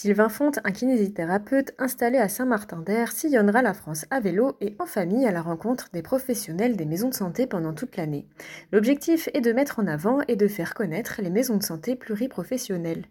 Sylvain 0.00 0.28
Fonte, 0.28 0.60
un 0.62 0.70
kinésithérapeute 0.70 1.74
installé 1.76 2.18
à 2.18 2.28
Saint-Martin-d'Air, 2.28 3.10
sillonnera 3.10 3.62
la 3.62 3.74
France 3.74 4.04
à 4.12 4.20
vélo 4.20 4.56
et 4.60 4.76
en 4.78 4.86
famille 4.86 5.26
à 5.26 5.32
la 5.32 5.42
rencontre 5.42 5.88
des 5.92 6.02
professionnels 6.02 6.76
des 6.76 6.84
maisons 6.84 7.08
de 7.08 7.14
santé 7.14 7.48
pendant 7.48 7.72
toute 7.72 7.96
l'année. 7.96 8.24
L'objectif 8.70 9.28
est 9.34 9.40
de 9.40 9.52
mettre 9.52 9.80
en 9.80 9.88
avant 9.88 10.20
et 10.28 10.36
de 10.36 10.46
faire 10.46 10.74
connaître 10.74 11.20
les 11.20 11.30
maisons 11.30 11.56
de 11.56 11.64
santé 11.64 11.96
pluriprofessionnelles. 11.96 13.06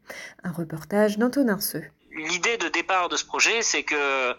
Un 0.46 0.52
reportage 0.54 1.18
d'Antonin 1.18 1.60
Seux 1.60 1.84
l'idée 2.18 2.58
de 2.58 2.68
départ 2.70 3.10
de 3.10 3.16
ce 3.16 3.26
projet, 3.26 3.62
c'est 3.62 3.84
que 3.84 3.96
euh, 3.96 4.34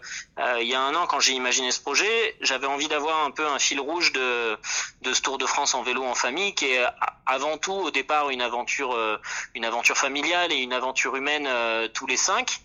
il 0.61 0.67
y 0.67 0.75
a 0.75 0.81
un 0.81 0.93
an, 0.95 1.07
quand 1.07 1.19
j'ai 1.19 1.33
imaginé 1.33 1.71
ce 1.71 1.79
projet, 1.79 2.35
j'avais 2.41 2.67
envie 2.67 2.87
d'avoir 2.87 3.25
un 3.25 3.31
peu 3.31 3.47
un 3.47 3.59
fil 3.59 3.79
rouge 3.79 4.11
de, 4.11 4.57
de 5.01 5.13
ce 5.13 5.21
Tour 5.21 5.37
de 5.37 5.45
France 5.45 5.73
en 5.75 5.83
vélo 5.83 6.03
en 6.03 6.15
famille, 6.15 6.53
qui 6.55 6.65
est 6.65 6.83
avant 7.25 7.57
tout 7.57 7.73
au 7.73 7.91
départ 7.91 8.29
une 8.29 8.41
aventure, 8.41 8.93
euh, 8.95 9.17
une 9.55 9.65
aventure 9.65 9.97
familiale 9.97 10.51
et 10.51 10.57
une 10.57 10.73
aventure 10.73 11.15
humaine 11.15 11.47
euh, 11.47 11.87
tous 11.87 12.07
les 12.07 12.17
cinq. 12.17 12.59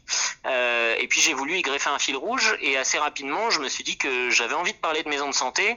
et 0.46 1.06
puis 1.08 1.20
j'ai 1.20 1.34
voulu 1.34 1.56
y 1.56 1.62
greffer 1.62 1.90
un 1.90 1.98
fil 1.98 2.16
rouge, 2.16 2.56
et 2.60 2.76
assez 2.76 2.98
rapidement, 2.98 3.50
je 3.50 3.60
me 3.60 3.68
suis 3.68 3.84
dit 3.84 3.96
que 3.96 4.30
j'avais 4.30 4.54
envie 4.54 4.72
de 4.72 4.78
parler 4.78 5.02
de 5.02 5.08
maison 5.08 5.28
de 5.28 5.34
santé, 5.34 5.76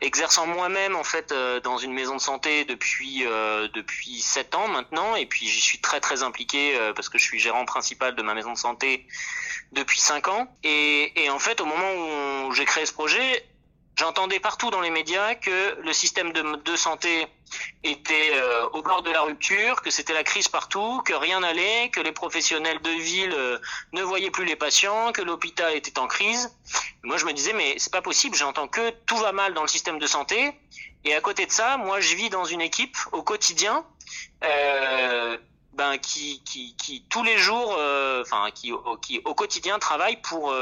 exerçant 0.00 0.46
moi-même 0.46 0.96
en 0.96 1.04
fait 1.04 1.32
dans 1.62 1.78
une 1.78 1.92
maison 1.92 2.16
de 2.16 2.20
santé 2.20 2.64
depuis 2.64 3.24
depuis 3.74 4.20
sept 4.20 4.54
ans 4.54 4.68
maintenant, 4.68 5.16
et 5.16 5.26
puis 5.26 5.46
j'y 5.46 5.60
suis 5.60 5.80
très 5.80 6.00
très 6.00 6.22
impliqué 6.22 6.78
parce 6.94 7.08
que 7.08 7.18
je 7.18 7.24
suis 7.24 7.38
gérant 7.38 7.64
principal 7.64 8.14
de 8.14 8.22
ma 8.22 8.34
maison 8.34 8.52
de 8.52 8.58
santé 8.58 9.06
depuis 9.72 10.00
5 10.00 10.28
ans. 10.28 10.46
Et, 10.64 11.28
en 11.30 11.38
fait, 11.38 11.60
au 11.60 11.64
moment 11.64 12.46
où 12.46 12.52
j'ai 12.52 12.64
créé 12.64 12.86
ce 12.86 12.92
projet, 12.92 13.44
j'entendais 14.00 14.40
partout 14.40 14.70
dans 14.70 14.80
les 14.80 14.90
médias 14.90 15.34
que 15.34 15.78
le 15.82 15.92
système 15.92 16.32
de, 16.32 16.76
santé 16.76 17.26
était 17.84 18.30
euh, 18.32 18.66
au 18.72 18.82
bord 18.82 19.02
de 19.02 19.10
la 19.10 19.20
rupture, 19.20 19.82
que 19.82 19.90
c'était 19.90 20.14
la 20.14 20.24
crise 20.24 20.48
partout, 20.48 21.02
que 21.04 21.12
rien 21.12 21.40
n'allait, 21.40 21.90
que 21.90 22.00
les 22.00 22.12
professionnels 22.12 22.80
de 22.80 22.90
ville 22.90 23.34
euh, 23.36 23.58
ne 23.92 24.02
voyaient 24.02 24.30
plus 24.30 24.46
les 24.46 24.56
patients, 24.56 25.12
que 25.12 25.20
l'hôpital 25.20 25.74
était 25.74 25.98
en 25.98 26.06
crise. 26.06 26.50
Moi, 27.02 27.18
je 27.18 27.26
me 27.26 27.32
disais, 27.32 27.52
mais 27.52 27.74
c'est 27.76 27.92
pas 27.92 28.00
possible, 28.00 28.34
j'entends 28.36 28.68
que 28.68 28.90
tout 29.06 29.18
va 29.18 29.32
mal 29.32 29.52
dans 29.52 29.62
le 29.62 29.68
système 29.68 29.98
de 29.98 30.06
santé. 30.06 30.52
Et 31.04 31.14
à 31.14 31.20
côté 31.20 31.44
de 31.44 31.52
ça, 31.52 31.76
moi, 31.76 32.00
je 32.00 32.14
vis 32.14 32.30
dans 32.30 32.46
une 32.46 32.62
équipe 32.62 32.96
au 33.12 33.22
quotidien 33.22 33.84
euh, 34.44 35.36
ben, 35.74 35.98
qui, 35.98 36.42
tous 37.10 37.22
les 37.22 37.36
jours, 37.36 37.78
enfin 38.20 38.50
qui 38.54 38.72
au 38.72 39.34
quotidien 39.34 39.78
travaille 39.78 40.20
pour 40.22 40.52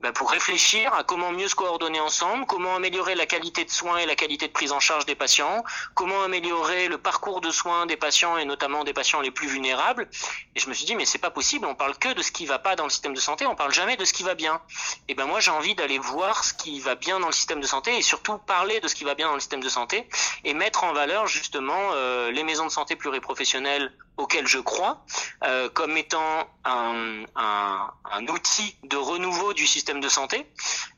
ben, 0.00 0.12
pour 0.12 0.30
réfléchir 0.30 0.92
à 0.94 1.04
comment 1.04 1.30
mieux 1.32 1.48
se 1.48 1.54
coordonner 1.54 2.00
ensemble, 2.00 2.46
comment 2.46 2.74
améliorer 2.74 3.14
la 3.14 3.26
qualité 3.26 3.64
de 3.64 3.70
soins 3.70 3.98
et 3.98 4.06
la 4.06 4.16
qualité 4.16 4.48
de 4.48 4.52
prise 4.52 4.72
en 4.72 4.80
charge 4.80 5.04
des 5.04 5.14
patients, 5.14 5.62
comment 5.94 6.22
améliorer 6.22 6.88
le 6.88 6.96
parcours 6.96 7.40
de 7.42 7.50
soins 7.50 7.84
des 7.84 7.96
patients 7.96 8.38
et 8.38 8.44
notamment 8.46 8.82
des 8.84 8.94
patients 8.94 9.20
les 9.20 9.30
plus 9.30 9.48
vulnérables. 9.48 10.08
Et 10.56 10.60
je 10.60 10.68
me 10.68 10.74
suis 10.74 10.86
dit 10.86 10.94
mais 10.94 11.04
c'est 11.04 11.18
pas 11.18 11.30
possible, 11.30 11.66
on 11.66 11.74
parle 11.74 11.96
que 11.98 12.12
de 12.14 12.22
ce 12.22 12.32
qui 12.32 12.46
va 12.46 12.58
pas 12.58 12.76
dans 12.76 12.84
le 12.84 12.90
système 12.90 13.14
de 13.14 13.20
santé, 13.20 13.46
on 13.46 13.54
parle 13.54 13.72
jamais 13.72 13.96
de 13.96 14.04
ce 14.04 14.12
qui 14.12 14.22
va 14.22 14.34
bien. 14.34 14.60
Et 15.08 15.14
ben 15.14 15.26
moi 15.26 15.40
j'ai 15.40 15.50
envie 15.50 15.74
d'aller 15.74 15.98
voir 15.98 16.44
ce 16.44 16.54
qui 16.54 16.80
va 16.80 16.94
bien 16.94 17.20
dans 17.20 17.26
le 17.26 17.32
système 17.32 17.60
de 17.60 17.66
santé 17.66 17.96
et 17.98 18.02
surtout 18.02 18.38
parler 18.38 18.80
de 18.80 18.88
ce 18.88 18.94
qui 18.94 19.04
va 19.04 19.14
bien 19.14 19.28
dans 19.28 19.34
le 19.34 19.40
système 19.40 19.62
de 19.62 19.68
santé 19.68 20.08
et 20.44 20.54
mettre 20.54 20.84
en 20.84 20.92
valeur 20.92 21.26
justement 21.26 21.90
euh, 21.92 22.30
les 22.30 22.44
maisons 22.44 22.64
de 22.64 22.70
santé 22.70 22.96
pluriprofessionnelles 22.96 23.92
auquel 24.16 24.46
je 24.46 24.58
crois 24.58 25.02
euh, 25.44 25.68
comme 25.70 25.96
étant 25.96 26.48
un, 26.64 27.24
un, 27.36 27.90
un, 28.12 28.26
outil 28.28 28.76
de 28.84 28.96
renouveau 28.96 29.54
du 29.54 29.66
système 29.66 29.89
de 29.98 30.08
santé 30.08 30.46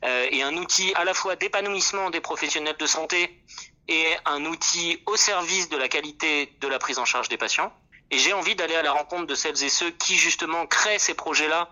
euh, 0.05 0.27
et 0.29 0.43
un 0.43 0.55
outil 0.57 0.93
à 0.93 1.03
la 1.03 1.15
fois 1.15 1.35
d'épanouissement 1.35 2.11
des 2.11 2.21
professionnels 2.21 2.75
de 2.77 2.85
santé 2.85 3.41
et 3.87 4.05
un 4.25 4.45
outil 4.45 5.01
au 5.07 5.15
service 5.15 5.69
de 5.69 5.77
la 5.77 5.87
qualité 5.87 6.53
de 6.61 6.67
la 6.67 6.77
prise 6.77 6.99
en 6.99 7.05
charge 7.05 7.29
des 7.29 7.37
patients. 7.37 7.73
Et 8.11 8.19
j'ai 8.19 8.33
envie 8.33 8.53
d'aller 8.53 8.75
à 8.75 8.83
la 8.83 8.91
rencontre 8.91 9.25
de 9.25 9.33
celles 9.33 9.63
et 9.63 9.69
ceux 9.69 9.89
qui 9.89 10.15
justement 10.17 10.67
créent 10.67 10.99
ces 10.99 11.15
projets-là 11.15 11.69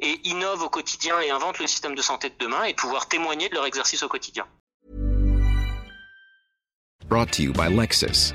et 0.00 0.20
innovent 0.24 0.64
au 0.64 0.68
quotidien 0.68 1.20
et 1.20 1.30
inventent 1.30 1.60
le 1.60 1.68
système 1.68 1.94
de 1.94 2.02
santé 2.02 2.30
de 2.30 2.34
demain 2.38 2.64
et 2.64 2.74
pouvoir 2.74 3.06
témoigner 3.06 3.48
de 3.48 3.54
leur 3.54 3.66
exercice 3.66 4.02
au 4.02 4.08
quotidien. 4.08 4.46
Brought 7.06 7.30
to 7.32 7.42
you 7.42 7.52
by 7.52 7.68
Lexus. 7.68 8.34